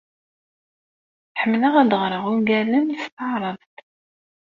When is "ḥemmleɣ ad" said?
1.39-1.91